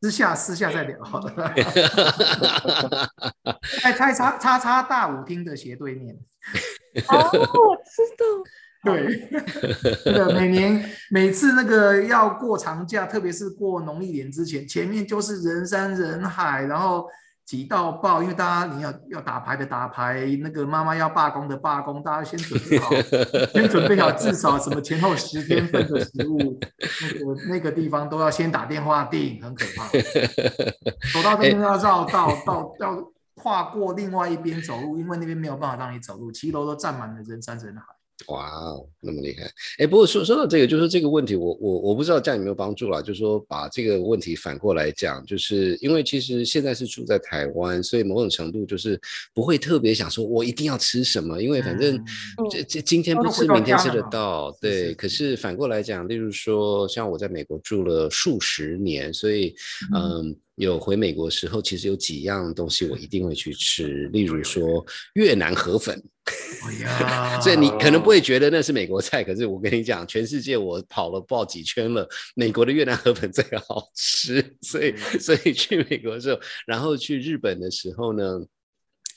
[0.00, 1.52] 私下私下再聊好了。
[3.82, 6.16] 在叉叉叉叉大舞厅的斜对面。
[7.08, 8.24] 哦，我 知道。
[8.84, 9.28] 对，
[10.06, 17.04] 那个每年每次那个要过长假，特别是过农历年之前，前面就是人山人海，然后
[17.48, 22.90] 挤到爆，因为大家你要要打牌的打牌，那个妈妈要罢工的罢工，大家先准备好，
[23.54, 26.60] 先准备好至少什么前后十天份的食物，
[27.00, 29.88] 那个那个地方都要先打电话订，很可怕。
[31.10, 33.02] 走到这边要绕道，到要
[33.32, 37.82] 跨过另外一边走路，因为那边没有办法让你走路，骑楼都站满了人山人海。
[38.26, 39.48] 哇哦，那么厉害！
[39.78, 43.00] 哎，不过说说到这个，就是这个问题，我我我不知道这样有没有帮助啦。
[43.00, 49.00] 就是说把这个问题反过来讲，就是因为其实现在是住在台湾，所以某种程度就是
[49.32, 51.98] 不会特别想说我一定要吃什么，因为反正
[52.50, 54.50] 这这今天不吃，明天吃得到。
[54.60, 59.54] 对，可是反过来讲，例如说像我在美国住了数十年，所以
[59.94, 60.36] 嗯。
[60.58, 64.84] 有回美国时候，其实有几样东西我一定会去吃，例如说
[65.14, 66.02] 越南河粉。
[67.40, 74.44] 所以你可能不会觉得那是美国菜，可是我跟你讲，全世界我跑了不知道几圈了，美国的越南河粉最好吃。
[74.60, 78.24] 所以，所以去美国的时候，然后去日本的时候呢，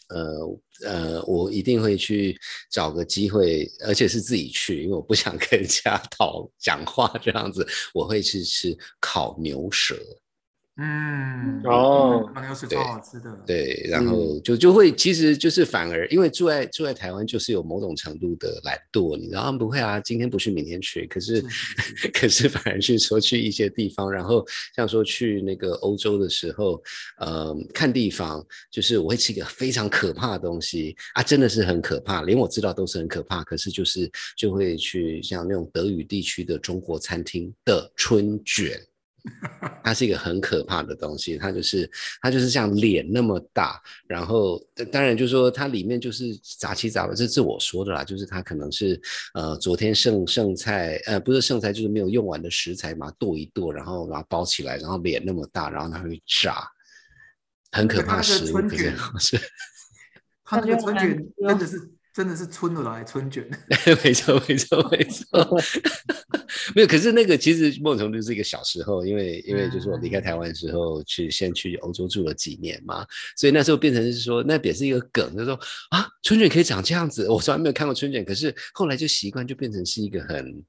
[0.08, 2.39] 呃呃，我一定会去
[2.70, 9.98] 找个机会，而且是自己去，因为我不想跟人家 讨讲话这样子，我会去吃烤牛舌。
[10.78, 13.30] 嗯哦，那个是超好吃的。
[13.45, 19.57] 对，然后就就会，其实就是反而，因为住在住在台湾，就是有某种程度的懒惰，你知道吗？
[19.57, 21.05] 不会啊，今天不去，明天去。
[21.07, 21.43] 可是
[22.13, 24.45] 可是反而去说去一些地方，然后
[24.76, 26.82] 像说去那个欧洲的时候，
[27.19, 33.43] 呃，看地方，就是我会吃一个非常可怕的东西啊，真的是很可怕，连我知道都是很可怕。
[33.43, 38.82] 可是就是就会去像那种德语地区的中国餐厅的春卷。
[39.84, 41.89] 它是一个很可怕的东西，它就是
[42.22, 44.59] 它就是像脸那么大，然后
[44.91, 48.99] 当然就是说它里面就是杂七杂八，这是我说的啦，就是它可能是
[49.34, 56.67] 呃昨天剩剩菜，呃不是剩菜就是没有用完的食材嘛，剁一剁，然后把它包起来，然后脸那么大，然后它会炸，
[57.72, 58.69] 很可怕食物，
[59.19, 59.39] 是，
[60.43, 61.91] 它那个春卷真的是。
[62.14, 63.49] 真的是春的来春卷，
[64.03, 65.57] 没错没错没错，
[66.76, 66.88] 没有。
[66.88, 73.07] 可是那个其实梦从就是一个小时候，因为因为就是我离开台湾的时候去先去欧洲住了几年嘛，
[73.38, 75.57] 所以那时候变成是说那也是一个梗，就说
[75.91, 80.66] 啊春卷可以长这样子，我从来没有看过春卷，可是后来就习惯就变成是一个很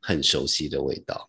[0.00, 1.28] 很熟悉的味道。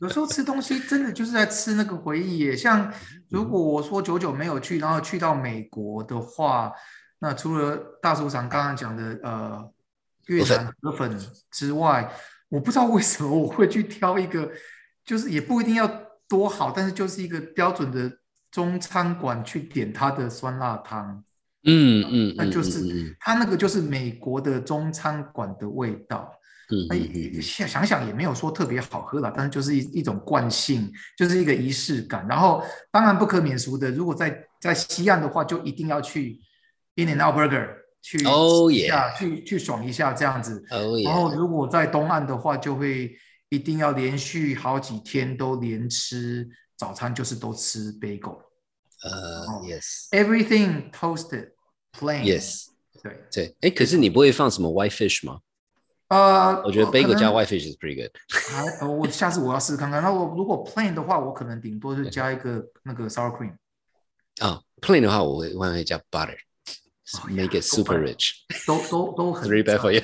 [0.00, 2.94] 有时候吃东西真的就是在吃那个回忆耶，像
[3.28, 6.70] 如果我说久久没有去，然后去到美国的话。
[7.22, 9.70] 那除了大叔长刚刚讲的呃
[10.26, 11.18] 越南河粉
[11.50, 12.10] 之外，
[12.48, 14.50] 我不知道为什么我会去挑一个，
[15.04, 15.86] 就是也不一定要
[16.26, 18.10] 多好，但是就是一个标准的
[18.50, 21.22] 中餐馆去点它的酸辣汤。
[21.64, 26.32] 嗯嗯，那就是它那个就是美国的中餐馆的味道。
[26.70, 32.26] 嗯，哎，想想想也没有说特别好喝了，但是就是一一种惯性，就是一个仪式感。
[32.26, 36.40] 然后当然不可免俗的，如果在在西岸的话，就一定要去。
[37.00, 37.68] In and Out Burger
[38.02, 40.62] 去一下，去去爽一下这样子。
[41.04, 43.16] 然后如果在东岸的话，就会
[43.48, 48.38] 一定要连续好几天都连吃早餐，就是都吃 bagel。
[49.02, 50.08] 呃，Yes。
[50.10, 51.52] Everything toasted
[51.98, 52.22] plain。
[52.22, 52.66] Yes。
[53.02, 53.56] 对对。
[53.62, 55.40] 哎，可是你不会放什么 white fish 吗？
[56.08, 58.10] 呃，我觉得 bagel 加 white fish is pretty good。
[58.28, 60.02] 还，我下次我要试试看看。
[60.02, 63.54] 那我如果 plain 的话，我可能顶多是加一个那个 sour cream。
[64.40, 66.36] 啊，plain 的话，我会我会加 butter。
[67.28, 68.32] Make it super rich，
[68.66, 69.48] 都都都很。
[69.48, 70.02] Three bad for you。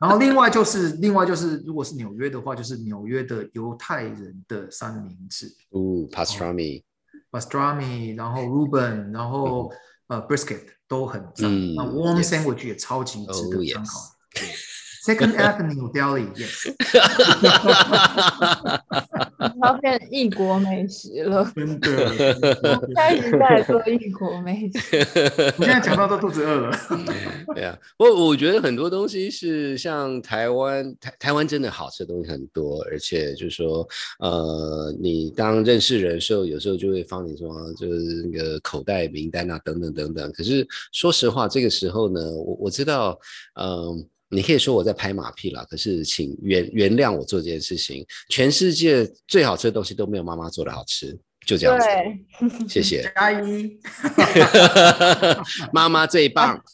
[0.00, 5.46] 然后另外就是另外就是，如果是纽约的话，就是纽约的犹太人的三明治。
[5.70, 9.72] 哦，pastrami，pastrami，然后 Reuben，然后
[10.08, 11.50] 呃 brisket 都很赞。
[11.74, 14.00] 那 warm sandwich 也超级值得参考。
[15.04, 16.72] Second Avenue Deli，yes。
[19.62, 22.88] 要变异国美食了，真的。
[22.94, 24.96] 开始在做异国美食。
[25.58, 26.74] 我现在讲到都肚子饿了。
[27.54, 33.86] 对啊，我我觉得很多东西是像台湾，台台湾真的好吃的东西很多，而且就是说，
[34.20, 40.32] 呃，你当认识人的时候，有时候就会放你说就是那个口袋名单啊，等等等等。
[40.32, 43.18] 可是说实话，这个时候呢，我我知道，
[43.60, 44.08] 嗯。
[44.30, 48.04] 你可以说我在拍马屁了，可是请原原谅我做这件事情。
[48.28, 51.16] 全世界最好吃的东西都没有妈妈做的好吃，
[51.46, 51.86] 就这样子。
[52.68, 53.02] 谢谢。
[53.14, 53.78] 阿姨，
[55.72, 56.60] 妈妈最棒。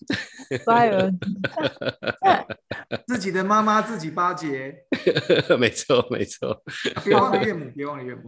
[3.06, 4.74] 自己的妈妈自己巴结。
[5.58, 6.62] 没错，没错。
[7.04, 8.22] 别忘了岳母，别忘了岳母。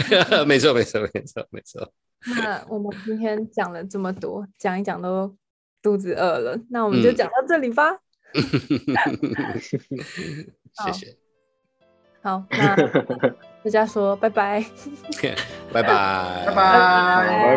[0.46, 1.92] 没错，没错，没错，没错。
[2.42, 5.36] 那我们今天讲了这么多，讲一讲都
[5.82, 7.98] 肚子饿了，那我们就讲到这里吧。
[10.84, 11.16] 谢谢。
[12.22, 14.62] 好，那大家说拜拜。
[15.72, 16.56] 拜拜，拜拜，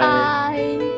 [0.00, 0.89] 拜。